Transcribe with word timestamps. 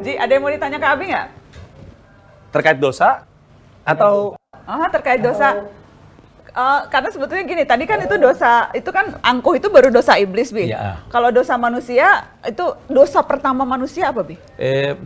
Ji, 0.00 0.16
ada 0.16 0.30
yang 0.32 0.42
mau 0.42 0.52
ditanya 0.52 0.78
ke 0.80 0.86
Abi 0.88 1.04
nggak? 1.12 1.28
Terkait 2.50 2.78
dosa 2.80 3.24
atau 3.84 4.34
Ah, 4.64 4.86
terkait 4.86 5.18
dosa. 5.18 5.66
Eh, 6.50 6.80
karena 6.90 7.08
sebetulnya 7.14 7.44
gini, 7.46 7.62
tadi 7.62 7.86
kan 7.86 8.02
itu 8.02 8.18
dosa, 8.18 8.70
itu 8.74 8.90
kan 8.90 9.18
angkuh 9.22 9.58
itu 9.58 9.70
baru 9.70 9.90
dosa 9.90 10.18
iblis, 10.18 10.50
Bi. 10.50 10.70
Iya. 10.70 11.06
Kalau 11.10 11.30
dosa 11.30 11.54
manusia, 11.54 12.26
itu 12.42 12.74
dosa 12.90 13.22
pertama 13.22 13.62
manusia 13.62 14.10
apa, 14.10 14.26
Bi? 14.26 14.34
eh, 14.58 14.98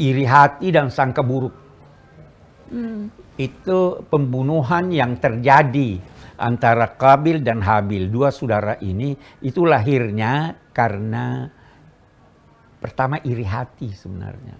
iri 0.00 0.24
hati 0.24 0.72
dan 0.72 0.88
sangka 0.88 1.20
buruk. 1.20 1.52
Itu 3.36 4.04
pembunuhan 4.08 4.88
yang 4.88 5.20
terjadi 5.20 6.00
antara 6.40 6.88
Kabil 6.96 7.44
dan 7.44 7.60
Habil. 7.60 8.08
Dua 8.08 8.32
saudara 8.32 8.80
ini 8.80 9.12
itu 9.44 9.68
lahirnya 9.68 10.56
karena 10.72 11.52
pertama 12.80 13.20
iri 13.22 13.44
hati 13.44 13.92
sebenarnya. 13.92 14.56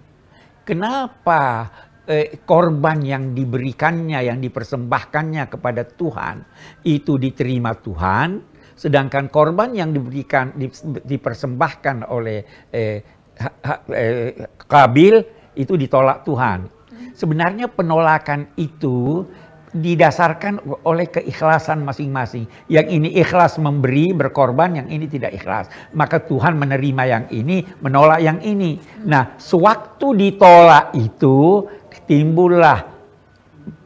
Kenapa 0.61 1.67
eh, 2.05 2.39
korban 2.45 3.01
yang 3.01 3.33
diberikannya, 3.33 4.21
yang 4.21 4.37
dipersembahkannya 4.37 5.43
kepada 5.49 5.83
Tuhan 5.83 6.45
itu 6.85 7.17
diterima 7.17 7.73
Tuhan, 7.73 8.39
sedangkan 8.77 9.27
korban 9.33 9.73
yang 9.73 9.89
diberikan 9.89 10.53
di- 10.53 10.71
dipersembahkan 11.01 12.07
oleh 12.07 12.69
eh, 12.69 13.01
ha- 13.41 13.57
ha- 13.65 13.83
eh, 13.89 14.37
Kabil 14.69 15.15
itu 15.57 15.73
ditolak 15.75 16.23
Tuhan. 16.23 16.69
Sebenarnya 17.11 17.67
penolakan 17.67 18.55
itu 18.55 19.25
didasarkan 19.71 20.83
oleh 20.83 21.07
keikhlasan 21.07 21.87
masing-masing. 21.87 22.43
Yang 22.67 22.87
ini 22.91 23.09
ikhlas 23.15 23.55
memberi, 23.55 24.11
berkorban, 24.11 24.83
yang 24.83 24.87
ini 24.91 25.07
tidak 25.07 25.31
ikhlas. 25.31 25.71
Maka 25.95 26.19
Tuhan 26.19 26.59
menerima 26.59 27.03
yang 27.07 27.25
ini, 27.31 27.63
menolak 27.79 28.19
yang 28.19 28.43
ini. 28.43 28.75
Nah, 29.07 29.39
sewaktu 29.39 30.07
ditolak 30.15 30.91
itu 30.95 31.67
timbullah 32.03 32.83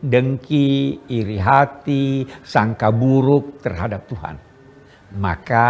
dengki, 0.01 1.05
iri 1.09 1.37
hati, 1.37 2.25
sangka 2.41 2.89
buruk 2.89 3.61
terhadap 3.61 4.09
Tuhan. 4.09 4.35
Maka 5.21 5.65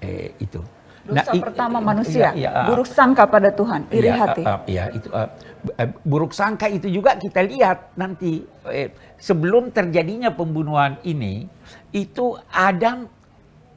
eh, 0.00 0.32
itu. 0.40 0.81
Dosa 1.12 1.32
i- 1.32 1.42
pertama 1.44 1.78
manusia, 1.78 2.32
iya, 2.32 2.50
iya, 2.50 2.50
buruk 2.64 2.88
sangka 2.88 3.28
pada 3.28 3.52
Tuhan, 3.52 3.84
iri 3.92 4.08
Iya, 4.08 4.14
hati. 4.16 4.42
uh, 4.42 4.48
uh, 4.48 4.60
iya, 4.64 4.84
itu 4.90 5.08
uh, 5.12 5.28
bu- 5.60 5.76
buruk 6.02 6.32
sangka 6.32 6.66
itu 6.66 6.88
juga 6.88 7.14
kita 7.14 7.44
lihat 7.44 7.92
nanti 7.94 8.40
eh, 8.66 8.88
sebelum 9.20 9.68
terjadinya 9.68 10.32
pembunuhan 10.32 10.96
ini 11.04 11.46
itu 11.90 12.32
Adam 12.48 13.04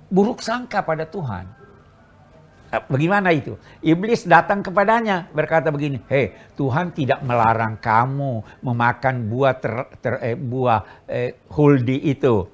buruk 0.08 0.40
sangka 0.40 0.80
pada 0.82 1.04
Tuhan. 1.04 1.46
Uh, 2.74 2.82
Bagaimana 2.90 3.30
itu? 3.30 3.56
Iblis 3.80 4.26
datang 4.26 4.66
kepadanya 4.66 5.30
berkata 5.30 5.70
begini, 5.70 6.02
"Hei, 6.10 6.34
Tuhan 6.58 6.90
tidak 6.92 7.22
melarang 7.22 7.78
kamu 7.78 8.42
memakan 8.66 9.16
buah 9.30 9.54
ter, 9.54 9.74
ter- 10.02 10.22
eh, 10.24 10.34
buah 10.34 10.82
eh, 11.06 11.38
huldi 11.54 12.10
itu, 12.10 12.50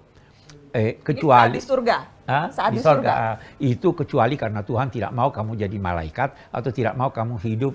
eh, 0.71 0.99
kecuali 0.99 1.55
di 1.55 1.63
surga. 1.63 2.10
Hah? 2.29 2.47
Saat 2.53 2.71
di, 2.75 2.79
surga. 2.79 3.11
Ah, 3.11 3.35
Itu 3.57 3.93
kecuali 3.97 4.37
karena 4.37 4.61
Tuhan 4.61 4.93
tidak 4.93 5.11
mau 5.11 5.33
kamu 5.33 5.57
jadi 5.57 5.77
malaikat 5.77 6.53
atau 6.53 6.69
tidak 6.69 6.93
mau 6.93 7.09
kamu 7.09 7.35
hidup 7.41 7.73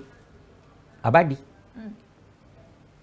abadi. 1.03 1.37
Hmm. 1.75 1.93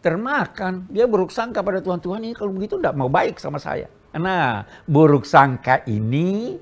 Termakan. 0.00 0.88
Dia 0.88 1.04
buruk 1.04 1.32
sangka 1.32 1.60
pada 1.60 1.84
Tuhan. 1.84 2.00
Tuhan 2.00 2.20
ini 2.24 2.34
kalau 2.36 2.52
begitu 2.52 2.80
tidak 2.80 2.96
mau 2.96 3.08
baik 3.08 3.36
sama 3.40 3.60
saya. 3.60 3.88
Nah, 4.14 4.62
buruk 4.86 5.26
sangka 5.26 5.82
ini 5.90 6.54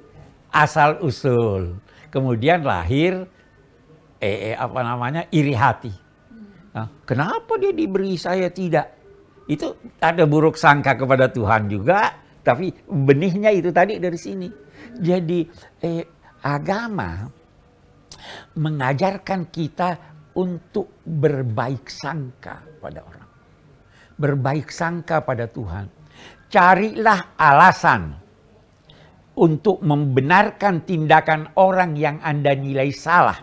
asal 0.53 1.01
usul. 1.05 1.77
Kemudian 2.13 2.65
lahir 2.65 3.25
eh, 4.21 4.53
eh, 4.53 4.57
apa 4.57 4.81
namanya 4.85 5.27
iri 5.33 5.57
hati. 5.57 5.93
Nah, 6.73 6.89
kenapa 7.05 7.61
dia 7.61 7.73
diberi 7.73 8.17
saya 8.17 8.49
tidak? 8.49 9.01
Itu 9.45 9.77
ada 10.01 10.25
buruk 10.25 10.57
sangka 10.57 10.97
kepada 10.97 11.29
Tuhan 11.29 11.69
juga, 11.69 12.17
tapi 12.41 12.73
benihnya 12.89 13.53
itu 13.53 13.69
tadi 13.69 14.01
dari 14.01 14.17
sini. 14.17 14.49
Jadi 14.99 15.47
eh, 15.83 16.05
agama 16.43 17.27
mengajarkan 18.57 19.49
kita 19.49 19.91
untuk 20.37 21.03
berbaik 21.05 21.89
sangka 21.89 22.63
pada 22.81 23.01
orang. 23.05 23.29
Berbaik 24.17 24.69
sangka 24.73 25.21
pada 25.25 25.49
Tuhan. 25.49 25.89
Carilah 26.53 27.37
alasan 27.37 28.23
untuk 29.33 29.81
membenarkan 29.81 30.85
tindakan 30.85 31.57
orang 31.57 31.97
yang 31.97 32.21
Anda 32.21 32.53
nilai 32.53 32.93
salah. 32.93 33.41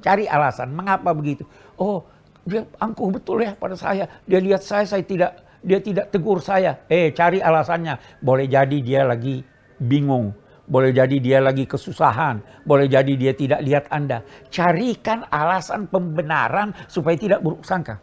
Cari 0.00 0.28
alasan, 0.28 0.72
mengapa 0.72 1.12
begitu? 1.12 1.44
Oh, 1.76 2.04
dia 2.44 2.64
angkuh 2.80 3.12
betul 3.12 3.44
ya 3.44 3.52
pada 3.56 3.76
saya. 3.76 4.08
Dia 4.24 4.40
lihat 4.40 4.64
saya, 4.64 4.84
saya 4.84 5.04
tidak, 5.04 5.60
dia 5.60 5.80
tidak 5.80 6.08
tegur 6.12 6.40
saya. 6.40 6.84
Eh, 6.88 7.12
cari 7.12 7.40
alasannya. 7.40 8.20
Boleh 8.20 8.48
jadi 8.48 8.78
dia 8.80 9.04
lagi 9.04 9.44
bingung. 9.80 10.32
Boleh 10.70 10.94
jadi 10.94 11.18
dia 11.18 11.42
lagi 11.42 11.66
kesusahan. 11.66 12.62
Boleh 12.62 12.86
jadi 12.86 13.10
dia 13.18 13.34
tidak 13.34 13.60
lihat 13.66 13.90
Anda. 13.90 14.22
Carikan 14.54 15.26
alasan 15.26 15.90
pembenaran 15.90 16.70
supaya 16.86 17.18
tidak 17.18 17.42
buruk 17.42 17.66
sangka. 17.66 17.98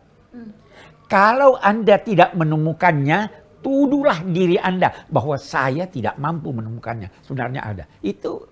Kalau 1.07 1.55
Anda 1.63 1.95
tidak 2.03 2.35
menemukannya, 2.35 3.31
tuduhlah 3.63 4.19
diri 4.27 4.59
Anda 4.59 5.07
bahwa 5.07 5.39
saya 5.39 5.87
tidak 5.87 6.19
mampu 6.19 6.51
menemukannya. 6.51 7.07
Sebenarnya 7.23 7.63
ada. 7.63 7.87
Itu 8.03 8.51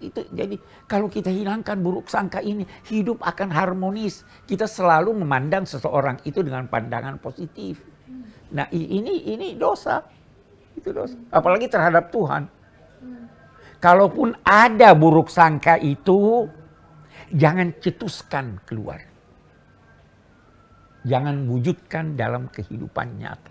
itu 0.00 0.24
jadi 0.32 0.56
kalau 0.88 1.12
kita 1.12 1.28
hilangkan 1.28 1.76
buruk 1.84 2.08
sangka 2.08 2.40
ini, 2.40 2.64
hidup 2.88 3.20
akan 3.20 3.52
harmonis. 3.52 4.24
Kita 4.48 4.64
selalu 4.64 5.12
memandang 5.12 5.68
seseorang 5.68 6.16
itu 6.24 6.40
dengan 6.40 6.64
pandangan 6.64 7.20
positif. 7.20 7.84
Nah, 8.56 8.64
i- 8.72 8.96
ini 8.96 9.28
ini 9.36 9.60
dosa. 9.60 10.00
Itu 10.72 10.96
dosa. 10.96 11.20
Apalagi 11.28 11.68
terhadap 11.68 12.08
Tuhan. 12.08 12.48
Kalaupun 13.80 14.36
ada 14.44 14.92
buruk 14.92 15.32
sangka 15.32 15.80
itu, 15.80 16.44
jangan 17.32 17.72
cetuskan 17.80 18.60
keluar. 18.68 19.00
Jangan 21.08 21.48
wujudkan 21.48 22.12
dalam 22.12 22.52
kehidupan 22.52 23.16
nyata. 23.16 23.48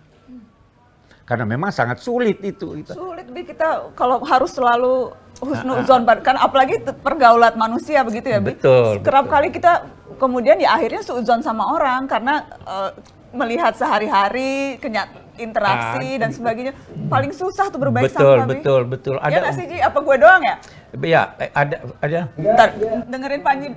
Karena 1.26 1.46
memang 1.46 1.74
sangat 1.74 1.98
sulit 1.98 2.38
itu. 2.46 2.78
itu. 2.78 2.94
Sulit 2.94 3.26
Bi 3.30 3.42
kita 3.42 3.90
kalau 3.98 4.22
harus 4.22 4.54
selalu 4.54 5.14
Ah, 5.40 5.46
husnuzon 5.48 6.04
kan 6.20 6.36
apalagi 6.36 6.84
pergaulan 7.00 7.56
manusia 7.56 8.04
begitu 8.04 8.28
ya 8.28 8.44
Bi. 8.44 8.52
Betul, 8.52 9.00
Kerap 9.00 9.24
betul. 9.24 9.32
kali 9.32 9.48
kita 9.48 9.72
kemudian 10.20 10.60
ya 10.60 10.76
akhirnya 10.76 11.00
suuzon 11.00 11.40
sama 11.40 11.64
orang 11.72 12.04
karena 12.04 12.44
eh, 12.68 12.90
melihat 13.30 13.72
sehari-hari 13.78 14.76
kenya 14.82 15.06
interaksi 15.40 16.18
Ah, 16.18 16.20
dan 16.26 16.30
sebagainya 16.34 16.72
paling 17.08 17.32
susah 17.32 17.72
tuh 17.72 17.80
berbaik 17.80 18.12
betul, 18.12 18.36
sangka 18.36 18.50
betul, 18.50 18.80
betul. 18.84 19.14
Ya 19.24 19.38
nggak 19.40 19.54
sih 19.56 19.64
Ji? 19.70 19.78
Apa 19.80 19.98
gue 20.04 20.16
doang 20.20 20.42
ya? 20.44 20.56
Ya, 21.00 21.22
eh, 21.40 21.50
ada, 21.54 21.76
ada. 22.02 22.20
Ntar 22.36 22.68
dengerin 23.08 23.40
Panji. 23.40 23.68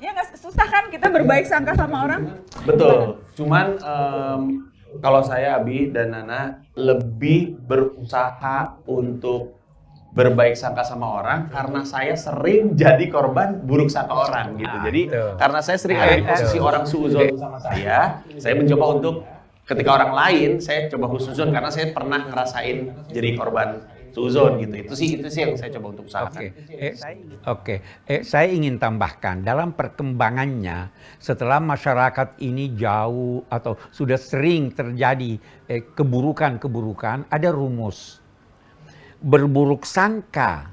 Ya 0.00 0.10
nggak 0.16 0.34
susah 0.40 0.66
kan 0.66 0.88
kita 0.88 1.06
berbaik 1.12 1.44
sangka 1.46 1.76
sama 1.76 2.08
orang? 2.08 2.40
Betul. 2.64 3.20
Cuman 3.36 3.78
em, 3.78 4.40
kalau 4.98 5.22
saya 5.22 5.62
Abi 5.62 5.94
dan 5.94 6.10
Nana 6.10 6.58
lebih 6.74 7.54
berusaha 7.62 8.80
untuk 8.88 9.59
berbaik 10.10 10.58
sangka 10.58 10.82
sama 10.82 11.22
orang 11.22 11.46
karena 11.54 11.86
saya 11.86 12.18
sering 12.18 12.74
jadi 12.74 13.06
korban 13.06 13.62
buruk 13.62 13.86
sangka 13.86 14.10
orang 14.26 14.58
gitu. 14.58 14.74
Ah, 14.74 14.82
Jadi 14.82 15.02
betul. 15.06 15.30
karena 15.38 15.60
saya 15.62 15.78
sering 15.78 15.98
ada 16.02 16.14
di 16.18 16.22
Ah, 16.26 16.28
posisi 16.34 16.56
betul. 16.58 16.68
orang 16.68 16.84
suuzon 16.86 17.28
sama 17.38 17.58
saya, 17.62 17.98
saya 18.36 18.54
mencoba 18.58 18.84
untuk 18.98 19.14
ketika 19.62 19.90
orang 20.02 20.12
lain 20.12 20.50
saya 20.58 20.90
coba 20.90 21.06
husnuzon 21.14 21.54
karena 21.54 21.70
saya 21.70 21.94
pernah 21.94 22.26
ngerasain 22.26 22.90
jadi 23.14 23.28
korban 23.38 23.68
suuzon 24.10 24.58
gitu. 24.58 24.74
Itu 24.82 24.94
sih 24.98 25.08
itu 25.22 25.28
sih 25.30 25.46
yang 25.46 25.54
saya 25.54 25.70
coba 25.78 25.94
untuk 25.94 26.10
usahakan. 26.10 26.42
Oke, 26.42 26.46
eh, 26.74 26.92
oke. 27.46 27.74
Eh, 28.10 28.20
saya 28.26 28.50
ingin 28.50 28.82
tambahkan 28.82 29.46
dalam 29.46 29.70
perkembangannya 29.78 30.90
setelah 31.22 31.62
masyarakat 31.62 32.42
ini 32.42 32.74
jauh 32.74 33.46
atau 33.46 33.78
sudah 33.94 34.18
sering 34.18 34.74
terjadi 34.74 35.38
eh, 35.70 35.86
keburukan-keburukan, 35.94 37.30
ada 37.30 37.48
rumus 37.54 38.19
berburuk 39.20 39.84
sangka 39.84 40.72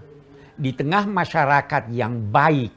di 0.58 0.74
tengah 0.74 1.06
masyarakat 1.06 1.92
yang 1.94 2.32
baik 2.32 2.74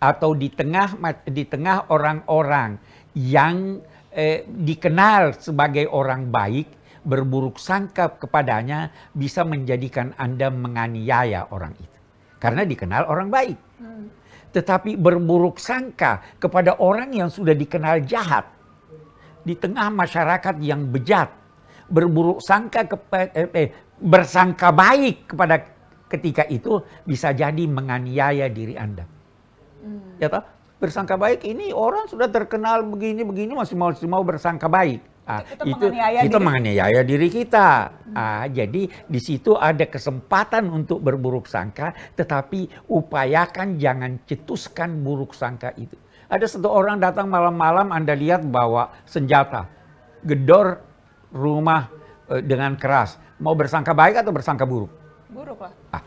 atau 0.00 0.32
di 0.32 0.48
tengah 0.48 0.94
di 1.26 1.44
tengah 1.44 1.90
orang-orang 1.90 2.78
yang 3.12 3.82
eh, 4.14 4.46
dikenal 4.46 5.36
sebagai 5.36 5.90
orang 5.90 6.30
baik 6.30 6.72
berburuk 7.06 7.62
sangka 7.62 8.18
kepadanya 8.18 8.90
bisa 9.14 9.46
menjadikan 9.46 10.10
Anda 10.18 10.50
menganiaya 10.50 11.50
orang 11.54 11.74
itu 11.78 11.96
karena 12.42 12.62
dikenal 12.62 13.08
orang 13.08 13.28
baik. 13.32 13.58
Tetapi 14.52 14.96
berburuk 14.96 15.60
sangka 15.60 16.24
kepada 16.40 16.80
orang 16.80 17.12
yang 17.12 17.28
sudah 17.28 17.52
dikenal 17.52 18.04
jahat 18.08 18.48
di 19.44 19.52
tengah 19.52 19.92
masyarakat 19.92 20.54
yang 20.64 20.88
bejat, 20.88 21.28
berburuk 21.86 22.40
sangka 22.40 22.88
kepada 22.88 23.30
eh, 23.36 23.48
eh, 23.52 23.68
bersangka 24.00 24.70
baik 24.72 25.32
kepada 25.32 25.64
ketika 26.06 26.46
itu 26.46 26.82
bisa 27.02 27.32
jadi 27.34 27.64
menganiaya 27.66 28.46
diri 28.50 28.76
Anda. 28.78 29.04
Ya 30.18 30.28
toh? 30.30 30.44
bersangka 30.76 31.16
baik 31.16 31.40
ini 31.48 31.72
orang 31.72 32.04
sudah 32.04 32.28
terkenal 32.28 32.84
begini 32.84 33.24
begini 33.24 33.56
masih 33.56 33.76
mau 33.80 33.88
masih 33.92 34.08
mau 34.08 34.20
bersangka 34.20 34.68
baik. 34.68 35.00
Ah, 35.26 35.42
Kita 35.42 35.66
menganiaya 35.66 36.18
kita 36.22 36.38
diri. 36.38 36.46
menganiaya 36.46 37.00
diri 37.02 37.28
kita. 37.32 37.68
Ah, 38.14 38.46
jadi 38.46 38.82
di 38.86 39.20
situ 39.20 39.58
ada 39.58 39.82
kesempatan 39.82 40.70
untuk 40.70 41.02
berburuk 41.02 41.50
sangka, 41.50 41.90
tetapi 42.14 42.86
upayakan 42.86 43.74
jangan 43.74 44.22
cetuskan 44.22 45.02
buruk 45.02 45.34
sangka 45.34 45.74
itu. 45.74 45.98
Ada 46.30 46.46
satu 46.46 46.70
orang 46.70 47.02
datang 47.02 47.26
malam-malam 47.26 47.90
Anda 47.90 48.14
lihat 48.14 48.46
bawa 48.46 49.02
senjata, 49.02 49.66
gedor 50.22 50.78
rumah 51.34 51.90
eh, 52.30 52.44
dengan 52.46 52.78
keras. 52.78 53.18
Mau 53.36 53.52
bersangka 53.52 53.92
baik 53.92 54.24
atau 54.24 54.32
bersangka 54.32 54.64
buruk? 54.64 54.88
Buruk 55.28 55.58
lah. 55.60 55.72
Ah, 55.92 56.02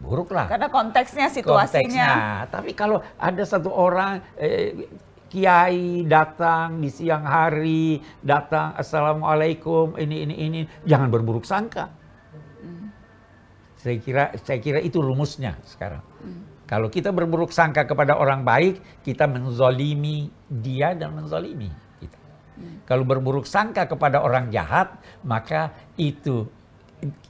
buruk 0.00 0.32
lah 0.32 0.48
Karena 0.48 0.68
konteksnya, 0.72 1.26
situasinya. 1.28 1.80
konteksnya. 1.84 2.10
Tapi 2.48 2.70
kalau 2.72 3.04
ada 3.20 3.42
satu 3.44 3.68
orang 3.68 4.24
eh, 4.40 4.88
kiai 5.28 6.08
datang 6.08 6.80
di 6.80 6.88
siang 6.88 7.22
hari, 7.22 8.00
datang 8.24 8.74
assalamualaikum 8.80 9.94
ini 10.00 10.24
ini 10.24 10.34
ini, 10.40 10.60
jangan 10.88 11.12
berburuk 11.12 11.44
sangka. 11.44 11.92
Saya 13.80 13.96
kira 13.96 14.24
saya 14.44 14.60
kira 14.60 14.76
itu 14.80 15.00
rumusnya 15.00 15.56
sekarang. 15.64 16.04
Kalau 16.68 16.92
kita 16.92 17.10
berburuk 17.10 17.50
sangka 17.50 17.82
kepada 17.88 18.14
orang 18.14 18.44
baik, 18.44 19.02
kita 19.02 19.24
menzolimi 19.26 20.28
dia 20.46 20.92
dan 20.92 21.16
menzolimi 21.16 21.72
kita. 21.98 22.18
Kalau 22.84 23.02
berburuk 23.08 23.48
sangka 23.48 23.88
kepada 23.88 24.20
orang 24.20 24.52
jahat, 24.52 24.92
maka 25.24 25.72
itu 25.96 26.44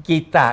kita 0.05 0.47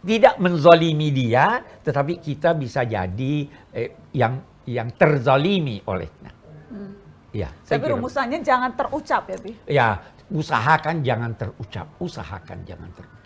tidak 0.00 0.34
menzolimi 0.40 1.12
dia, 1.12 1.60
tetapi 1.84 2.22
kita 2.22 2.56
bisa 2.56 2.88
jadi 2.88 3.34
eh, 3.76 3.90
yang 4.16 4.40
yang 4.64 4.88
terzolimi 4.96 5.82
olehnya. 5.84 6.32
Ya, 7.30 7.46
saya 7.62 7.78
Tapi 7.78 7.94
rumusannya 7.94 8.42
jangan 8.42 8.74
terucap 8.74 9.22
ya, 9.30 9.38
Bi. 9.38 9.52
ya 9.70 9.88
usahakan 10.30 11.02
jangan 11.02 11.34
terucap, 11.34 11.86
usahakan 11.98 12.58
jangan 12.62 12.90
terucap. 12.94 13.19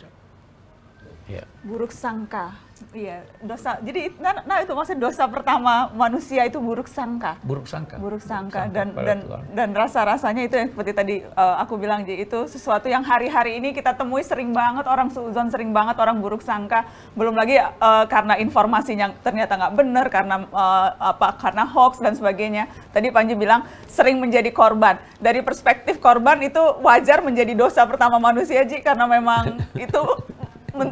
Ya. 1.25 1.43
Buruk 1.65 1.91
sangka. 1.91 2.53
Iya, 2.91 3.23
dosa. 3.39 3.79
Jadi 3.81 4.19
nah, 4.19 4.43
nah 4.43 4.59
itu 4.59 4.75
maksudnya 4.75 5.07
dosa 5.07 5.25
pertama 5.31 5.89
manusia 5.95 6.43
itu 6.43 6.59
buruk 6.59 6.91
sangka. 6.91 7.39
Buruk 7.47 7.71
sangka. 7.71 7.97
buruk 8.03 8.19
sangka 8.19 8.67
Sangka 8.67 8.75
dan 8.75 8.87
dan 8.99 9.19
Tuhan. 9.23 9.43
dan 9.55 9.69
rasa-rasanya 9.73 10.43
itu 10.43 10.55
yang 10.59 10.69
seperti 10.75 10.93
tadi 10.93 11.15
uh, 11.23 11.57
aku 11.63 11.79
bilang 11.79 12.03
Ji, 12.03 12.27
itu 12.27 12.51
sesuatu 12.51 12.91
yang 12.91 13.07
hari-hari 13.07 13.63
ini 13.63 13.71
kita 13.71 13.95
temui 13.95 14.27
sering 14.27 14.51
banget 14.51 14.91
orang 14.91 15.09
suzon 15.09 15.49
sering 15.55 15.71
banget 15.71 15.97
orang 16.03 16.19
buruk 16.19 16.43
sangka 16.43 16.83
belum 17.15 17.39
lagi 17.39 17.63
uh, 17.63 18.05
karena 18.11 18.43
informasinya 18.43 19.15
ternyata 19.23 19.55
nggak 19.55 19.75
benar 19.79 20.07
karena 20.11 20.37
uh, 20.51 20.89
apa 21.15 21.39
karena 21.39 21.63
hoax 21.65 22.03
dan 22.03 22.19
sebagainya 22.19 22.67
tadi 22.91 23.15
Panji 23.15 23.39
bilang 23.39 23.63
sering 23.87 24.19
menjadi 24.19 24.51
korban 24.51 24.99
dari 25.23 25.47
perspektif 25.47 26.03
korban 26.03 26.43
itu 26.43 26.61
wajar 26.83 27.23
menjadi 27.23 27.55
dosa 27.55 27.87
pertama 27.87 28.19
manusia 28.19 28.67
Ji 28.67 28.83
karena 28.83 29.07
memang 29.07 29.63
itu 29.87 30.01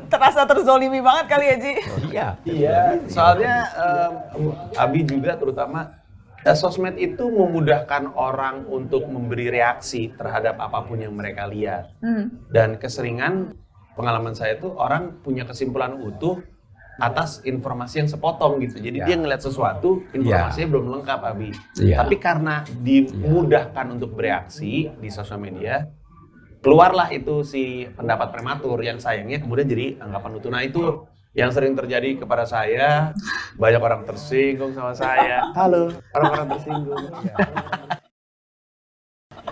terasa 0.07 0.43
terzolimi 0.45 0.99
banget 0.99 1.27
kali 1.27 1.45
ya 1.45 1.57
Ji 1.59 1.73
Oh, 1.83 1.99
iya. 2.07 2.27
Iya, 2.43 2.79
soalnya 3.07 3.55
em, 3.73 4.13
Abi 4.75 5.03
juga 5.03 5.35
terutama 5.35 5.99
eh, 6.41 6.55
sosmed 6.55 6.97
itu 6.97 7.27
memudahkan 7.27 8.13
orang 8.13 8.67
untuk 8.67 9.07
memberi 9.07 9.49
reaksi 9.49 10.11
terhadap 10.13 10.59
apa 10.59 10.83
pun 10.83 10.99
yang 10.99 11.13
mereka 11.13 11.47
lihat. 11.47 11.95
Hmm. 11.99 12.31
Dan 12.49 12.77
keseringan 12.77 13.55
pengalaman 13.93 14.33
saya 14.33 14.57
tuh 14.57 14.75
orang 14.75 15.21
punya 15.21 15.45
kesimpulan 15.45 15.95
utuh 15.95 16.43
atas 16.99 17.41
informasi 17.43 18.05
yang 18.05 18.11
sepotong 18.11 18.61
gitu. 18.61 18.79
Jadi 18.79 19.01
Ya. 19.01 19.07
dia 19.07 19.17
ngeliat 19.17 19.41
sesuatu, 19.41 20.05
informasinya 20.11 20.69
belum 20.69 20.87
lengkap 20.99 21.21
Abi. 21.25 21.51
Ya. 21.81 21.99
Tapi 21.99 22.15
karena 22.17 22.63
dimudahkan 22.69 23.87
untuk 23.91 24.13
bereaksi 24.13 24.93
di 24.93 25.09
sosial 25.09 25.39
media, 25.39 25.89
keluarlah 26.63 27.11
itu 27.11 27.43
si 27.43 27.91
pendapat 27.99 28.31
prematur 28.31 28.79
yang 28.81 29.03
sayangnya 29.03 29.43
kemudian 29.43 29.67
jadi 29.69 29.87
anggapan 29.99 30.31
utuh. 30.39 30.51
Nah 30.55 30.63
itu 30.63 30.83
yang 31.35 31.51
sering 31.51 31.75
terjadi 31.75 32.23
kepada 32.23 32.47
saya, 32.47 33.11
banyak 33.59 33.83
orang 33.83 34.07
tersinggung 34.07 34.73
sama 34.73 34.95
saya. 34.95 35.43
Halo, 35.59 35.91
orang-orang 36.15 36.49
tersinggung. 36.57 37.03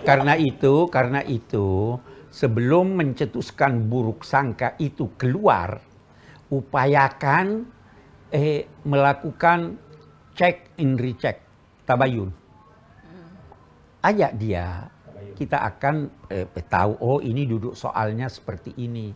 Karena 0.01 0.33
itu, 0.33 0.89
karena 0.89 1.21
itu 1.21 1.99
sebelum 2.33 2.97
mencetuskan 2.97 3.85
buruk 3.85 4.25
sangka 4.25 4.73
itu 4.81 5.13
keluar, 5.13 5.77
upayakan 6.49 7.69
eh, 8.33 8.65
melakukan 8.81 9.77
check 10.33 10.73
in 10.81 10.97
recheck, 10.97 11.43
tabayun. 11.85 12.33
Ajak 14.01 14.33
dia, 14.41 14.89
kita 15.41 15.57
akan 15.57 16.05
eh, 16.29 16.45
tahu, 16.45 17.01
oh 17.01 17.17
ini 17.25 17.49
duduk 17.49 17.73
soalnya 17.73 18.29
seperti 18.29 18.77
ini. 18.77 19.09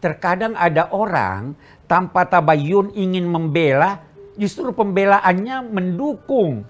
Terkadang 0.00 0.56
ada 0.56 0.88
orang 0.96 1.52
tanpa 1.84 2.24
tabayun 2.24 2.96
ingin 2.96 3.28
membela, 3.28 4.00
justru 4.40 4.72
pembelaannya 4.72 5.68
mendukung 5.68 6.64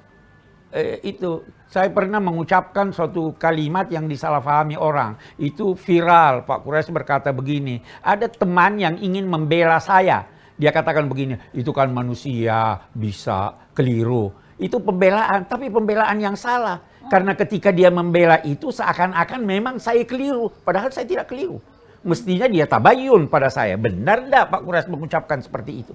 eh, 0.74 0.98
itu 1.06 1.46
saya 1.66 1.90
pernah 1.90 2.22
mengucapkan 2.22 2.94
suatu 2.94 3.34
kalimat 3.38 3.90
yang 3.90 4.06
disalahpahami 4.06 4.78
orang. 4.78 5.18
Itu 5.38 5.74
viral. 5.74 6.46
Pak 6.46 6.62
Kures 6.62 6.90
berkata 6.90 7.30
begini, 7.34 7.82
ada 8.02 8.30
teman 8.30 8.78
yang 8.78 8.94
ingin 8.98 9.26
membela 9.26 9.78
saya. 9.82 10.26
Dia 10.56 10.72
katakan 10.72 11.04
begini, 11.04 11.36
itu 11.52 11.68
kan 11.74 11.92
manusia 11.92 12.80
bisa 12.96 13.52
keliru. 13.76 14.32
Itu 14.56 14.80
pembelaan, 14.80 15.44
tapi 15.44 15.68
pembelaan 15.68 16.16
yang 16.16 16.32
salah. 16.32 16.80
Karena 17.06 17.32
ketika 17.38 17.70
dia 17.70 17.88
membela 17.88 18.42
itu 18.42 18.74
seakan-akan 18.74 19.40
memang 19.46 19.74
saya 19.78 20.02
keliru. 20.02 20.50
Padahal 20.66 20.90
saya 20.90 21.06
tidak 21.06 21.30
keliru. 21.30 21.62
Mestinya 22.06 22.46
dia 22.46 22.66
tabayun 22.66 23.26
pada 23.26 23.50
saya. 23.50 23.74
Benar 23.74 24.26
enggak 24.26 24.44
Pak 24.50 24.60
Kures 24.62 24.86
mengucapkan 24.86 25.38
seperti 25.42 25.86
itu? 25.86 25.94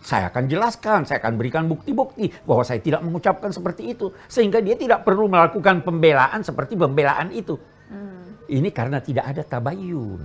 Saya 0.00 0.32
akan 0.32 0.48
jelaskan, 0.48 1.04
saya 1.04 1.20
akan 1.20 1.36
berikan 1.36 1.68
bukti-bukti 1.68 2.32
bahwa 2.48 2.64
saya 2.64 2.80
tidak 2.80 3.04
mengucapkan 3.04 3.52
seperti 3.52 3.92
itu. 3.92 4.08
Sehingga 4.30 4.64
dia 4.64 4.78
tidak 4.78 5.04
perlu 5.04 5.28
melakukan 5.28 5.84
pembelaan 5.84 6.40
seperti 6.40 6.78
pembelaan 6.78 7.28
itu. 7.32 7.60
Ini 8.48 8.72
karena 8.72 9.04
tidak 9.04 9.28
ada 9.28 9.44
tabayun. 9.44 10.24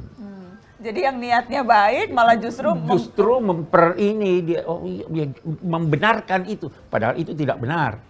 Jadi 0.84 1.00
yang 1.00 1.16
niatnya 1.16 1.64
baik 1.64 2.12
malah 2.12 2.36
justru 2.36 2.68
mem- 2.76 2.92
Justru 2.92 3.40
memper 3.40 3.96
ini 3.96 4.44
dia 4.44 4.68
oh, 4.68 4.84
iya, 4.84 5.32
membenarkan 5.64 6.44
itu, 6.44 6.68
padahal 6.92 7.16
itu 7.16 7.32
tidak 7.32 7.56
benar. 7.64 8.04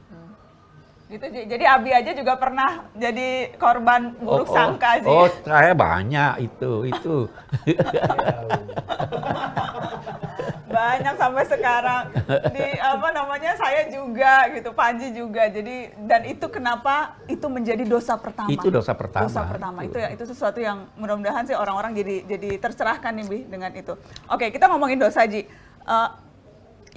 Gitu. 1.14 1.30
Jadi 1.30 1.66
Abi 1.70 1.94
aja 1.94 2.10
juga 2.18 2.34
pernah 2.42 2.90
jadi 2.98 3.54
korban 3.62 4.18
buruk 4.18 4.50
oh, 4.50 4.56
sangka 4.58 4.98
Ji. 4.98 5.06
Oh, 5.06 5.30
saya 5.46 5.78
banyak 5.78 6.50
itu, 6.50 6.90
itu. 6.90 7.18
Banyak 10.74 11.14
sampai 11.22 11.46
sekarang. 11.46 12.04
Di 12.50 12.66
apa 12.82 13.14
namanya 13.14 13.54
saya 13.54 13.94
juga 13.94 14.50
gitu, 14.58 14.74
Panji 14.74 15.14
juga. 15.14 15.46
Jadi 15.54 15.94
dan 16.02 16.26
itu 16.26 16.50
kenapa 16.50 17.14
itu 17.30 17.46
menjadi 17.46 17.86
dosa 17.86 18.18
pertama. 18.18 18.50
Itu 18.50 18.74
dosa 18.74 18.98
pertama. 18.98 19.30
Dosa 19.30 19.46
pertama. 19.46 19.86
Itu. 19.86 19.94
Itu 19.94 19.98
ya 20.02 20.10
itu 20.18 20.24
sesuatu 20.26 20.58
yang 20.58 20.90
mudah-mudahan 20.98 21.46
sih 21.46 21.54
orang-orang 21.54 21.94
jadi 21.94 22.26
jadi 22.26 22.58
tercerahkan 22.58 23.14
nih 23.22 23.26
Bi 23.30 23.40
dengan 23.46 23.70
itu. 23.78 23.94
Oke, 24.34 24.50
kita 24.50 24.66
ngomongin 24.66 24.98
dosa 24.98 25.30
Ji. 25.30 25.46
Eh, 25.86 26.10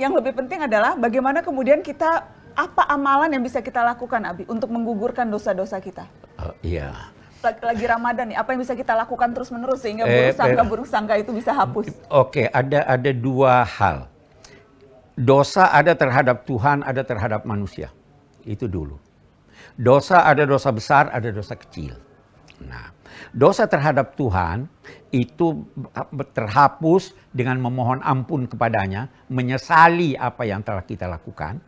yang 0.01 0.17
lebih 0.17 0.33
penting 0.37 0.65
adalah 0.65 0.97
bagaimana 0.97 1.45
kemudian 1.45 1.85
kita 1.85 2.36
apa 2.57 2.89
amalan 2.89 3.29
yang 3.37 3.45
bisa 3.45 3.61
kita 3.61 3.85
lakukan 3.85 4.25
Abi 4.25 4.49
untuk 4.49 4.73
menggugurkan 4.73 5.29
dosa-dosa 5.29 5.77
kita. 5.79 6.09
Oh, 6.41 6.57
iya. 6.65 7.13
lagi, 7.45 7.61
lagi 7.63 7.85
Ramadan 7.85 8.33
nih, 8.33 8.39
apa 8.41 8.57
yang 8.57 8.61
bisa 8.65 8.75
kita 8.75 8.97
lakukan 8.97 9.31
terus 9.37 9.53
menerus 9.53 9.85
sehingga 9.85 10.09
Eh, 10.09 10.33
buruk 10.33 10.35
sangka 10.35 10.63
eh. 10.65 10.67
buruk 10.67 10.89
sangka 10.89 11.15
itu 11.21 11.31
bisa 11.37 11.53
hapus? 11.53 11.93
Oke, 12.09 12.49
ada 12.51 12.83
ada 12.89 13.11
dua 13.13 13.63
hal. 13.63 14.09
Dosa 15.15 15.71
ada 15.71 15.93
terhadap 15.95 16.49
Tuhan, 16.49 16.83
ada 16.83 17.05
terhadap 17.05 17.45
manusia. 17.45 17.93
Itu 18.43 18.67
dulu. 18.67 18.99
Dosa 19.77 20.25
ada 20.25 20.49
dosa 20.49 20.73
besar, 20.73 21.13
ada 21.13 21.29
dosa 21.29 21.55
kecil. 21.55 21.93
Nah, 22.65 22.89
dosa 23.37 23.69
terhadap 23.69 24.17
Tuhan 24.17 24.65
itu 25.13 25.69
terhapus 26.33 27.13
dengan 27.37 27.61
memohon 27.61 28.01
ampun 28.01 28.49
kepadanya, 28.49 29.13
menyesali 29.29 30.17
apa 30.17 30.49
yang 30.49 30.65
telah 30.65 30.85
kita 30.85 31.05
lakukan, 31.05 31.61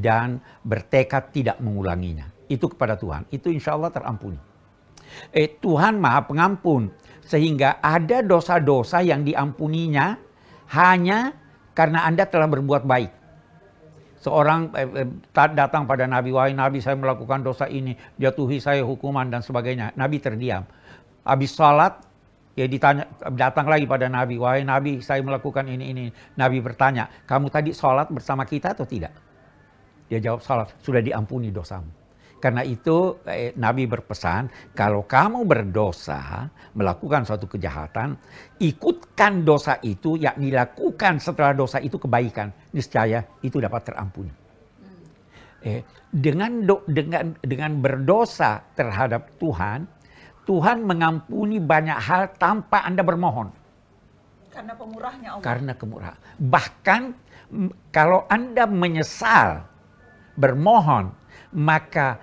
dan 0.00 0.42
bertekad 0.66 1.30
tidak 1.30 1.56
mengulanginya. 1.62 2.30
Itu 2.50 2.70
kepada 2.70 2.98
Tuhan. 2.98 3.28
Itu 3.30 3.50
insya 3.50 3.78
Allah 3.78 3.94
terampuni. 3.94 4.38
Eh, 5.30 5.60
Tuhan 5.62 6.00
maha 6.00 6.26
pengampun. 6.26 6.90
Sehingga 7.24 7.80
ada 7.80 8.20
dosa-dosa 8.20 9.00
yang 9.00 9.24
diampuninya 9.24 10.20
hanya 10.76 11.32
karena 11.72 12.04
Anda 12.04 12.28
telah 12.28 12.48
berbuat 12.50 12.84
baik. 12.84 13.12
Seorang 14.20 14.72
eh, 14.76 15.04
eh, 15.04 15.08
datang 15.32 15.84
pada 15.84 16.08
Nabi, 16.08 16.32
wahai 16.32 16.52
Nabi 16.56 16.80
saya 16.80 16.96
melakukan 16.96 17.44
dosa 17.44 17.68
ini, 17.68 17.96
jatuhi 18.16 18.60
saya 18.60 18.84
hukuman 18.84 19.28
dan 19.28 19.44
sebagainya. 19.44 19.92
Nabi 19.96 20.20
terdiam. 20.20 20.64
Habis 21.24 21.56
salat, 21.56 22.00
ya 22.52 22.64
ditanya, 22.68 23.08
datang 23.32 23.68
lagi 23.68 23.84
pada 23.84 24.08
Nabi, 24.08 24.36
wahai 24.36 24.64
Nabi 24.64 25.00
saya 25.00 25.20
melakukan 25.20 25.64
ini, 25.68 25.92
ini. 25.92 26.04
Nabi 26.36 26.60
bertanya, 26.60 27.08
kamu 27.28 27.48
tadi 27.52 27.72
sholat 27.72 28.08
bersama 28.08 28.48
kita 28.48 28.72
atau 28.76 28.88
tidak? 28.88 29.12
Dia 30.08 30.20
jawab 30.20 30.40
salah, 30.44 30.66
sudah 30.80 31.00
diampuni 31.00 31.48
dosamu. 31.48 31.88
Karena 32.44 32.60
itu 32.60 33.24
eh, 33.24 33.56
Nabi 33.56 33.88
berpesan, 33.88 34.76
kalau 34.76 35.08
kamu 35.08 35.48
berdosa, 35.48 36.44
melakukan 36.76 37.24
suatu 37.24 37.48
kejahatan, 37.48 38.20
ikutkan 38.60 39.48
dosa 39.48 39.80
itu, 39.80 40.20
yakni 40.20 40.52
lakukan 40.52 41.16
setelah 41.16 41.56
dosa 41.56 41.80
itu 41.80 41.96
kebaikan. 41.96 42.52
Niscaya 42.76 43.24
itu 43.40 43.56
dapat 43.64 43.88
terampuni. 43.88 44.28
Eh, 45.64 45.80
dengan 46.12 46.68
do, 46.68 46.84
dengan 46.84 47.32
dengan 47.40 47.80
berdosa 47.80 48.60
terhadap 48.76 49.40
Tuhan, 49.40 49.88
Tuhan 50.44 50.84
mengampuni 50.84 51.56
banyak 51.56 51.96
hal 51.96 52.36
tanpa 52.36 52.84
Anda 52.84 53.00
bermohon. 53.00 53.48
Karena 54.52 54.76
pemurahnya 54.76 55.28
Allah. 55.32 55.44
Karena 55.48 55.72
kemurahan. 55.72 56.20
Bahkan 56.36 57.02
kalau 57.88 58.28
Anda 58.28 58.68
menyesal, 58.68 59.64
bermohon, 60.34 61.14
maka 61.54 62.18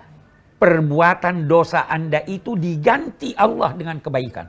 perbuatan 0.62 1.50
dosa 1.50 1.90
Anda 1.90 2.22
itu 2.28 2.54
diganti 2.54 3.34
Allah 3.34 3.74
dengan 3.74 3.98
kebaikan. 3.98 4.46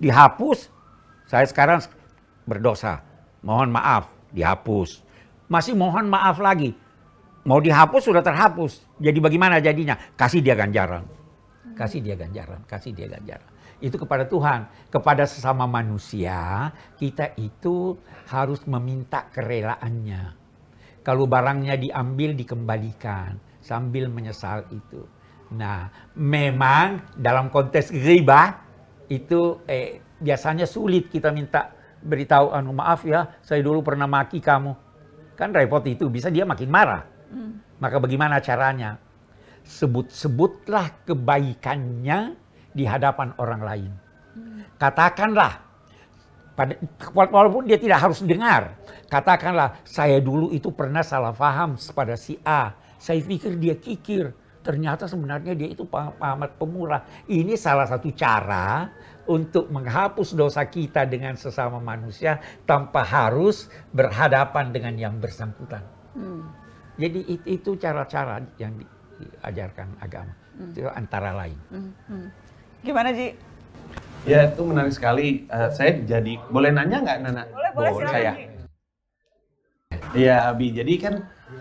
Dihapus, 0.00 0.72
saya 1.28 1.44
sekarang 1.44 1.84
berdosa, 2.48 3.04
mohon 3.44 3.68
maaf, 3.68 4.08
dihapus. 4.32 5.04
Masih 5.50 5.76
mohon 5.76 6.08
maaf 6.08 6.40
lagi, 6.40 6.72
mau 7.44 7.60
dihapus 7.60 8.08
sudah 8.08 8.24
terhapus. 8.24 8.88
Jadi 8.96 9.18
bagaimana 9.20 9.60
jadinya? 9.60 10.00
Kasih 10.16 10.40
dia 10.40 10.56
ganjaran. 10.56 11.04
Kasih 11.76 12.00
dia 12.00 12.16
ganjaran, 12.16 12.64
kasih 12.64 12.96
dia 12.96 13.08
ganjaran. 13.12 13.44
Itu 13.80 13.96
kepada 13.96 14.28
Tuhan, 14.28 14.68
kepada 14.92 15.24
sesama 15.24 15.64
manusia, 15.64 16.68
kita 17.00 17.32
itu 17.40 17.96
harus 18.28 18.64
meminta 18.68 19.28
kerelaannya. 19.32 20.39
Kalau 21.10 21.26
barangnya 21.26 21.74
diambil 21.74 22.38
dikembalikan 22.38 23.34
sambil 23.58 24.06
menyesal 24.06 24.62
itu. 24.70 25.02
Nah, 25.58 25.90
memang 26.14 27.02
dalam 27.18 27.50
konteks 27.50 27.90
riba 27.90 28.62
itu 29.10 29.58
eh, 29.66 29.98
biasanya 30.22 30.70
sulit 30.70 31.10
kita 31.10 31.34
minta 31.34 31.74
beritahu 31.98 32.54
anu 32.54 32.70
maaf 32.78 33.02
ya, 33.02 33.26
saya 33.42 33.58
dulu 33.58 33.82
pernah 33.82 34.06
maki 34.06 34.38
kamu. 34.38 34.70
Kan 35.34 35.50
repot 35.50 35.82
itu, 35.82 36.06
bisa 36.06 36.30
dia 36.30 36.46
makin 36.46 36.70
marah. 36.70 37.02
Maka 37.82 37.98
bagaimana 37.98 38.38
caranya? 38.38 38.94
Sebut-sebutlah 39.66 41.10
kebaikannya 41.10 42.38
di 42.70 42.86
hadapan 42.86 43.34
orang 43.34 43.62
lain. 43.66 43.92
Katakanlah 44.78 45.69
pada, 46.60 46.76
walaupun 47.16 47.64
dia 47.64 47.80
tidak 47.80 48.04
harus 48.04 48.20
dengar. 48.20 48.76
Katakanlah, 49.08 49.80
saya 49.88 50.20
dulu 50.20 50.52
itu 50.52 50.68
pernah 50.68 51.00
salah 51.00 51.32
paham 51.32 51.80
pada 51.96 52.20
si 52.20 52.36
A. 52.44 52.76
Saya 53.00 53.24
pikir 53.24 53.56
dia 53.56 53.80
kikir. 53.80 54.36
Ternyata 54.60 55.08
sebenarnya 55.08 55.56
dia 55.56 55.72
itu 55.72 55.88
amat 56.20 56.60
pemurah. 56.60 57.00
Ini 57.24 57.56
salah 57.56 57.88
satu 57.88 58.12
cara 58.12 58.92
untuk 59.24 59.72
menghapus 59.72 60.36
dosa 60.36 60.68
kita 60.68 61.08
dengan 61.08 61.32
sesama 61.32 61.80
manusia 61.80 62.36
tanpa 62.68 63.00
harus 63.08 63.72
berhadapan 63.96 64.68
dengan 64.68 64.94
yang 65.00 65.14
bersangkutan. 65.16 65.80
Jadi 67.00 67.24
it- 67.24 67.48
itu 67.48 67.72
cara-cara 67.80 68.44
yang 68.60 68.76
diajarkan 68.76 69.96
agama. 69.96 70.36
Itu 70.76 70.92
antara 70.92 71.32
lain. 71.32 71.56
Gimana 72.84 73.16
Ji? 73.16 73.32
Ya 74.28 74.52
itu 74.52 74.62
menarik 74.62 74.92
sekali. 74.92 75.48
Eh, 75.48 75.70
saya 75.72 75.96
jadi 76.04 76.36
boleh 76.52 76.70
nanya 76.76 77.00
nggak 77.00 77.18
Nana? 77.24 77.42
Boleh, 77.48 77.70
boleh 77.72 77.90
silakan 77.96 78.12
saya. 78.12 78.32
Iya 80.12 80.50
Abi. 80.50 80.74
Jadi 80.74 80.94
kan 81.00 81.14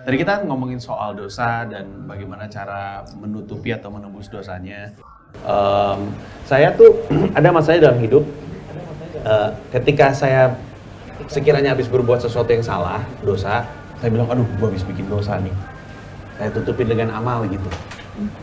tadi 0.03 0.15
kita 0.19 0.43
ngomongin 0.43 0.81
soal 0.81 1.15
dosa 1.15 1.63
dan 1.69 2.05
bagaimana 2.09 2.50
cara 2.50 3.05
menutupi 3.15 3.71
atau 3.71 3.93
menembus 3.93 4.27
dosanya. 4.27 4.91
Em, 5.45 6.00
saya 6.50 6.74
tuh 6.74 7.05
ada 7.38 7.50
masalah 7.53 7.91
dalam 7.93 8.00
hidup. 8.01 8.25
eh, 9.19 9.50
ketika 9.75 10.15
saya 10.15 10.55
sekiranya 11.27 11.75
habis 11.75 11.91
berbuat 11.91 12.24
sesuatu 12.24 12.50
yang 12.55 12.63
salah, 12.63 13.03
dosa, 13.19 13.67
saya 14.00 14.09
bilang, 14.15 14.31
aduh, 14.31 14.48
gue 14.48 14.67
habis 14.71 14.88
bikin 14.88 15.05
dosa 15.12 15.36
nih. 15.43 15.51
Saya 16.39 16.50
tutupin 16.55 16.88
dengan 16.88 17.12
amal 17.12 17.43
gitu. 17.51 17.67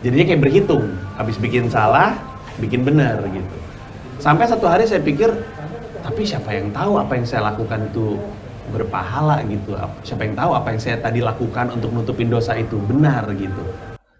Jadinya 0.05 0.25
kayak 0.33 0.41
berhitung, 0.41 0.85
habis 1.17 1.41
bikin 1.41 1.65
salah, 1.65 2.13
bikin 2.61 2.85
benar 2.85 3.17
gitu. 3.25 3.55
Sampai 4.27 4.43
satu 4.43 4.67
hari 4.67 4.83
saya 4.83 4.99
pikir, 4.99 5.31
tapi 6.03 6.27
siapa 6.27 6.51
yang 6.51 6.67
tahu 6.75 6.99
apa 6.99 7.15
yang 7.15 7.23
saya 7.23 7.47
lakukan 7.47 7.87
itu 7.87 8.19
berpahala 8.75 9.39
gitu. 9.47 9.71
Ap- 9.79 10.03
Siapa 10.03 10.27
yang 10.27 10.35
tahu 10.35 10.51
apa 10.51 10.75
yang 10.75 10.81
saya 10.83 10.99
tadi 10.99 11.23
lakukan 11.23 11.71
untuk 11.71 11.95
nutupin 11.95 12.27
dosa 12.27 12.59
itu 12.59 12.75
benar 12.75 13.23
gitu. 13.39 13.63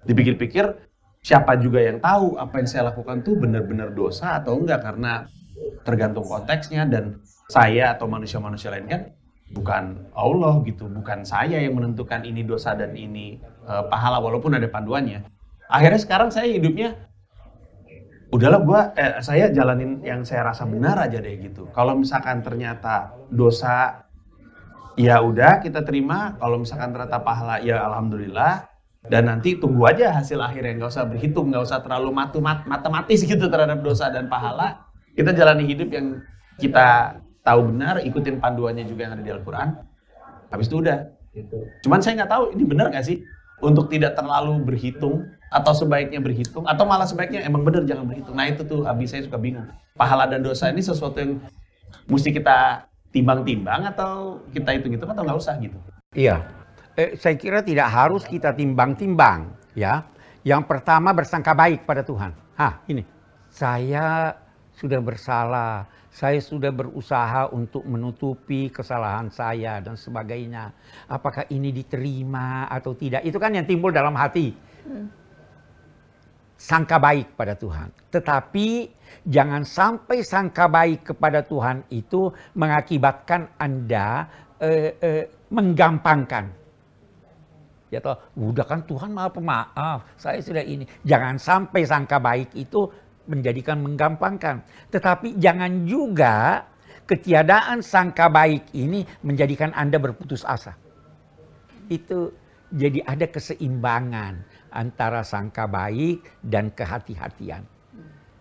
Dipikir-pikir, 0.07 0.63
siapa 1.19 1.59
juga 1.59 1.83
yang 1.83 1.99
tahu 1.99 2.39
apa 2.39 2.55
yang 2.55 2.71
saya 2.71 2.87
lakukan 2.87 3.19
tuh 3.19 3.35
benar-benar 3.35 3.91
dosa 3.91 4.39
atau 4.39 4.55
enggak 4.55 4.79
karena 4.79 5.27
tergantung 5.83 6.23
konteksnya 6.23 6.87
dan 6.87 7.19
saya 7.51 7.91
atau 7.91 8.07
manusia-manusia 8.07 8.71
lain 8.71 8.87
kan 8.87 9.01
bukan 9.51 10.07
Allah 10.15 10.63
gitu, 10.63 10.87
bukan 10.87 11.27
saya 11.27 11.59
yang 11.59 11.75
menentukan 11.75 12.23
ini 12.23 12.47
dosa 12.47 12.79
dan 12.79 12.95
ini 12.95 13.43
eh, 13.43 13.83
pahala 13.91 14.23
walaupun 14.23 14.55
ada 14.55 14.71
panduannya. 14.71 15.27
Akhirnya 15.67 15.99
sekarang 15.99 16.31
saya 16.31 16.47
hidupnya 16.47 16.95
udahlah 18.27 18.59
gua 18.63 18.81
eh, 18.95 19.23
saya 19.23 19.47
jalanin 19.51 20.03
yang 20.03 20.23
saya 20.27 20.51
rasa 20.51 20.67
benar 20.67 20.99
aja 20.99 21.19
deh 21.19 21.35
gitu. 21.39 21.71
Kalau 21.71 21.95
misalkan 21.95 22.43
ternyata 22.43 23.15
dosa 23.31 24.03
ya 24.97 25.21
udah 25.21 25.61
kita 25.61 25.85
terima, 25.85 26.35
kalau 26.41 26.59
misalkan 26.59 26.91
ternyata 26.91 27.21
pahala 27.21 27.61
ya 27.61 27.85
alhamdulillah 27.85 28.65
dan 29.07 29.31
nanti 29.31 29.55
tunggu 29.55 29.87
aja 29.87 30.11
hasil 30.11 30.41
akhirnya 30.41 30.83
nggak 30.83 30.91
usah 30.91 31.07
berhitung, 31.07 31.53
nggak 31.53 31.63
usah 31.63 31.79
terlalu 31.79 32.11
matu 32.11 32.43
mat- 32.43 32.67
matematis 32.67 33.23
gitu 33.23 33.47
terhadap 33.47 33.79
dosa 33.79 34.11
dan 34.11 34.27
pahala. 34.27 34.83
Kita 35.15 35.31
jalani 35.31 35.63
hidup 35.63 35.89
yang 35.93 36.21
kita 36.59 37.21
tahu 37.45 37.71
benar, 37.71 38.03
ikutin 38.03 38.43
panduannya 38.43 38.83
juga 38.83 39.07
yang 39.07 39.13
ada 39.15 39.23
di 39.23 39.31
Al-Quran. 39.31 39.69
Habis 40.51 40.67
itu 40.67 40.83
udah. 40.83 40.97
Cuman 41.85 42.01
saya 42.03 42.19
nggak 42.19 42.31
tahu 42.33 42.43
ini 42.57 42.63
benar 42.65 42.91
nggak 42.91 43.05
sih 43.05 43.23
untuk 43.61 43.87
tidak 43.87 44.17
terlalu 44.17 44.59
berhitung 44.65 45.25
atau 45.47 45.71
sebaiknya 45.71 46.19
berhitung 46.19 46.67
atau 46.67 46.83
malah 46.83 47.07
sebaiknya 47.07 47.43
emang 47.47 47.63
benar 47.63 47.87
jangan 47.87 48.03
berhitung. 48.03 48.35
Nah 48.35 48.47
itu 48.51 48.67
tuh 48.67 48.83
habis 48.83 49.11
saya 49.11 49.23
suka 49.23 49.39
bingung. 49.39 49.67
Pahala 49.95 50.27
dan 50.27 50.43
dosa 50.43 50.69
ini 50.69 50.83
sesuatu 50.83 51.17
yang 51.17 51.39
mesti 52.07 52.29
kita 52.35 52.87
timbang-timbang 53.11 53.87
atau 53.87 54.43
kita 54.51 54.75
hitung-hitung 54.75 55.09
atau 55.09 55.23
nggak 55.23 55.39
usah 55.39 55.55
gitu. 55.63 55.77
Iya, 56.13 56.43
eh, 56.99 57.15
saya 57.15 57.35
kira 57.39 57.63
tidak 57.63 57.87
harus 57.89 58.27
kita 58.27 58.51
timbang-timbang, 58.53 59.53
ya. 59.73 60.03
Yang 60.43 60.63
pertama 60.69 61.11
bersangka 61.11 61.51
baik 61.51 61.83
pada 61.83 62.03
Tuhan. 62.03 62.31
Hah, 62.55 62.79
ini 62.87 63.03
saya 63.51 64.31
sudah 64.77 65.01
bersalah, 65.01 65.89
saya 66.13 66.37
sudah 66.37 66.69
berusaha 66.69 67.49
untuk 67.49 67.83
menutupi 67.83 68.69
kesalahan 68.69 69.27
saya 69.33 69.81
dan 69.81 69.97
sebagainya. 69.97 70.71
Apakah 71.09 71.49
ini 71.49 71.73
diterima 71.73 72.69
atau 72.69 72.93
tidak? 72.93 73.25
Itu 73.25 73.41
kan 73.41 73.57
yang 73.57 73.65
timbul 73.65 73.89
dalam 73.89 74.13
hati. 74.13 74.53
Sangka 76.57 76.97
baik 76.97 77.37
pada 77.37 77.53
Tuhan. 77.53 77.93
Tetapi 78.09 78.67
jangan 79.29 79.61
sampai 79.61 80.25
sangka 80.25 80.65
baik 80.65 81.13
kepada 81.13 81.45
Tuhan 81.45 81.85
itu 81.93 82.33
mengakibatkan 82.57 83.61
Anda 83.61 84.25
eh, 84.57 84.97
eh, 84.97 85.23
menggampangkan. 85.53 86.45
Ya 87.87 88.03
toh, 88.03 88.19
udah 88.35 88.67
kan 88.67 88.83
Tuhan 88.83 89.15
maha 89.15 89.31
pemaaf, 89.31 90.03
saya 90.19 90.43
sudah 90.43 90.59
ini. 90.59 90.83
Jangan 91.07 91.39
sampai 91.39 91.87
sangka 91.87 92.19
baik 92.19 92.51
itu 92.57 92.83
menjadikan 93.31 93.79
menggampangkan. 93.79 94.59
Tetapi 94.91 95.39
jangan 95.39 95.87
juga 95.87 96.67
ketiadaan 97.07 97.79
sangka 97.79 98.27
baik 98.27 98.75
ini 98.75 99.07
menjadikan 99.23 99.71
Anda 99.71 100.01
berputus 100.03 100.43
asa. 100.43 100.75
Itu 101.87 102.35
jadi 102.71 102.99
ada 103.07 103.25
keseimbangan 103.31 104.43
antara 104.75 105.23
sangka 105.23 105.65
baik 105.67 106.27
dan 106.43 106.71
kehati-hatian. 106.75 107.63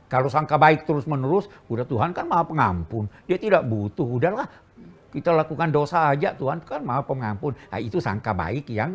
Kalau 0.06 0.30
sangka 0.30 0.54
baik 0.54 0.86
terus-menerus, 0.86 1.50
udah 1.66 1.82
Tuhan 1.82 2.14
kan 2.14 2.30
maha 2.30 2.46
pengampun. 2.46 3.10
Dia 3.26 3.38
tidak 3.42 3.66
butuh, 3.66 4.06
udahlah 4.06 4.46
kita 5.10 5.34
lakukan 5.34 5.74
dosa 5.74 6.14
aja, 6.14 6.34
Tuhan 6.34 6.62
kan 6.62 6.82
maha 6.86 7.02
pengampun. 7.02 7.58
Nah, 7.70 7.80
itu 7.82 7.98
sangka 7.98 8.30
baik 8.30 8.70
yang 8.70 8.94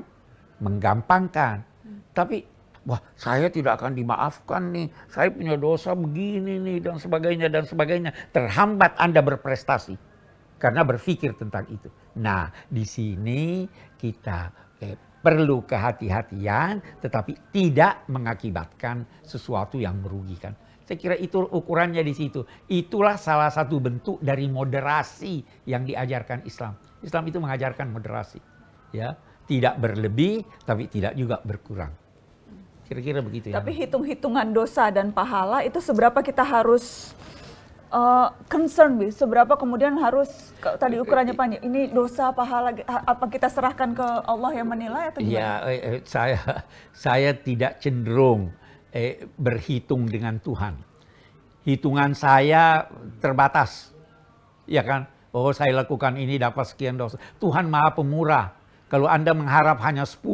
menggampangkan. 0.64 1.68
Tapi, 2.16 2.48
wah 2.88 3.00
saya 3.16 3.52
tidak 3.52 3.82
akan 3.82 3.92
dimaafkan 3.98 4.72
nih, 4.72 4.88
saya 5.12 5.32
punya 5.36 5.60
dosa 5.60 5.92
begini 5.96 6.64
nih, 6.64 6.78
dan 6.80 6.96
sebagainya, 6.96 7.48
dan 7.52 7.68
sebagainya. 7.68 8.12
Terhambat 8.32 8.96
Anda 8.96 9.20
berprestasi. 9.20 9.96
Karena 10.62 10.86
berpikir 10.86 11.34
tentang 11.36 11.66
itu. 11.74 11.90
Nah, 12.22 12.54
di 12.70 12.86
sini 12.86 13.66
kita 13.98 14.54
eh, 14.78 15.11
perlu 15.22 15.64
kehati-hatian, 15.64 16.82
tetapi 17.00 17.54
tidak 17.54 18.10
mengakibatkan 18.10 19.06
sesuatu 19.22 19.78
yang 19.78 20.02
merugikan. 20.02 20.58
Saya 20.82 20.98
kira 20.98 21.16
itu 21.16 21.40
ukurannya 21.40 22.04
di 22.04 22.12
situ. 22.12 22.44
Itulah 22.68 23.16
salah 23.16 23.48
satu 23.54 23.80
bentuk 23.80 24.18
dari 24.20 24.50
moderasi 24.50 25.64
yang 25.70 25.88
diajarkan 25.88 26.44
Islam. 26.44 26.76
Islam 27.00 27.24
itu 27.30 27.38
mengajarkan 27.40 27.88
moderasi, 27.94 28.42
ya. 28.92 29.16
Tidak 29.48 29.80
berlebih, 29.80 30.44
tapi 30.64 30.88
tidak 30.88 31.16
juga 31.16 31.40
berkurang. 31.44 31.92
Kira-kira 32.92 33.24
begitu 33.24 33.56
ya. 33.56 33.64
Tapi 33.64 33.72
hitung-hitungan 33.72 34.52
dosa 34.52 34.92
dan 34.92 35.16
pahala 35.16 35.64
itu 35.64 35.80
seberapa 35.80 36.20
kita 36.20 36.44
harus 36.44 37.16
uh, 37.92 38.28
concern, 38.48 38.98
Bi? 38.98 39.12
Seberapa 39.12 39.60
kemudian 39.60 40.00
harus 40.00 40.56
ke- 40.58 40.76
tadi 40.80 40.98
ukurannya 40.98 41.36
Panji, 41.36 41.58
ini 41.62 41.92
dosa 41.92 42.32
pahala 42.32 42.74
apa 42.88 43.26
kita 43.28 43.52
serahkan 43.52 43.92
ke 43.94 44.08
Allah 44.26 44.52
yang 44.56 44.68
menilai 44.72 45.12
atau 45.12 45.20
gimana? 45.20 45.36
Ya, 45.36 45.52
eh, 45.68 45.80
eh, 45.80 46.00
saya 46.08 46.40
saya 47.06 47.32
tidak 47.36 47.84
cenderung 47.84 48.56
eh, 48.96 49.28
berhitung 49.36 50.08
dengan 50.08 50.40
Tuhan. 50.40 50.80
Hitungan 51.62 52.18
saya 52.18 52.90
terbatas, 53.22 53.94
ya 54.66 54.82
kan? 54.82 55.06
Oh, 55.32 55.54
saya 55.54 55.72
lakukan 55.72 56.18
ini 56.18 56.36
dapat 56.42 56.68
sekian 56.68 56.98
dosa. 56.98 57.16
Tuhan 57.40 57.70
Maha 57.70 57.96
Pemurah. 57.96 58.52
Kalau 58.92 59.08
Anda 59.08 59.32
mengharap 59.32 59.80
hanya 59.88 60.04
10, 60.04 60.28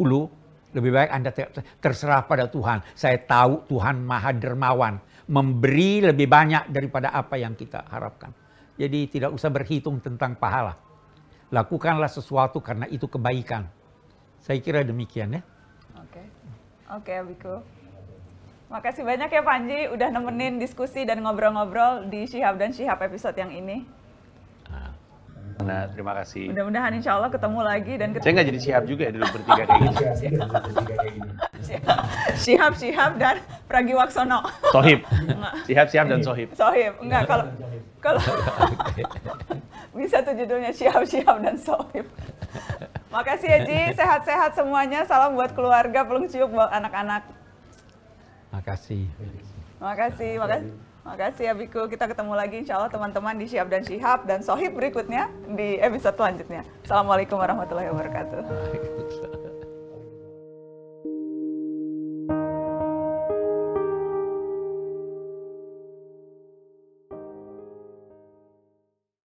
lebih 0.74 0.90
baik 0.90 1.10
Anda 1.14 1.30
ter- 1.30 1.52
terserah 1.78 2.26
pada 2.26 2.50
Tuhan. 2.50 2.82
Saya 2.98 3.14
tahu 3.22 3.62
Tuhan 3.70 4.02
Maha 4.02 4.34
Dermawan, 4.34 4.98
memberi 5.28 6.00
lebih 6.00 6.24
banyak 6.24 6.72
daripada 6.72 7.12
apa 7.12 7.36
yang 7.36 7.52
kita 7.52 7.84
harapkan. 7.92 8.32
Jadi 8.80 9.12
tidak 9.12 9.36
usah 9.36 9.52
berhitung 9.52 10.00
tentang 10.00 10.34
pahala. 10.34 10.80
Lakukanlah 11.52 12.08
sesuatu 12.08 12.64
karena 12.64 12.88
itu 12.88 13.04
kebaikan. 13.04 13.68
Saya 14.40 14.60
kira 14.64 14.80
demikian 14.80 15.36
ya. 15.36 15.42
Oke, 16.00 16.22
oke 16.88 17.12
Abiku. 17.12 17.54
Makasih 18.68 19.04
banyak 19.04 19.32
ya 19.32 19.40
Panji 19.40 19.88
udah 19.88 20.12
nemenin 20.12 20.60
diskusi 20.60 21.08
dan 21.08 21.24
ngobrol-ngobrol 21.24 22.08
di 22.12 22.28
Syihab 22.28 22.60
dan 22.60 22.72
Syihab 22.76 23.00
episode 23.00 23.36
yang 23.36 23.48
ini. 23.48 23.97
Nah, 25.58 25.90
terima 25.90 26.14
kasih. 26.22 26.54
Mudah-mudahan 26.54 26.92
insya 26.94 27.18
Allah 27.18 27.30
ketemu 27.34 27.60
lagi 27.66 27.92
dan 27.98 28.08
Saya 28.14 28.32
nggak 28.38 28.48
jadi 28.54 28.60
siap 28.62 28.82
juga 28.86 29.02
ya 29.10 29.12
dulu 29.14 29.26
bertiga 29.34 29.62
kayak 29.66 29.80
gini. 29.82 29.96
Syihab, 32.38 32.72
Syihab 32.78 33.12
dan 33.18 33.36
Pragiwaksono. 33.66 34.40
Sohib. 34.70 35.02
Siap, 35.66 35.86
siap 35.90 36.06
dan 36.06 36.20
sohib. 36.22 36.48
Sohib, 36.54 36.94
enggak 37.02 37.26
kalau 37.26 37.46
kalau 37.98 38.20
bisa 39.98 40.22
tuh 40.22 40.34
judulnya 40.38 40.70
Syihab, 40.70 41.02
Syihab 41.02 41.42
dan 41.42 41.58
Sohib. 41.58 42.06
Makasih 43.10 43.48
ya 43.50 43.58
Ji, 43.66 43.80
sehat-sehat 43.98 44.54
semuanya. 44.54 45.02
Salam 45.08 45.34
buat 45.34 45.50
keluarga, 45.56 46.06
pelung 46.06 46.30
ciuk 46.30 46.54
buat 46.54 46.70
anak-anak. 46.70 47.26
Makasih. 48.54 49.10
Makasih, 49.82 50.38
makasih. 50.38 50.87
Makasih 51.08 51.44
ya 51.48 51.54
Biku. 51.56 51.88
Kita 51.88 52.04
ketemu 52.04 52.36
lagi 52.36 52.60
insya 52.60 52.76
Allah 52.76 52.92
teman-teman 52.92 53.32
di 53.40 53.48
Syihab 53.48 53.72
dan 53.72 53.80
Syihab 53.80 54.28
dan 54.28 54.44
Sohib 54.44 54.76
berikutnya 54.76 55.32
di 55.48 55.80
episode 55.80 56.20
selanjutnya. 56.20 56.68
Assalamualaikum 56.84 57.40
warahmatullahi 57.40 57.88
wabarakatuh. 57.88 59.37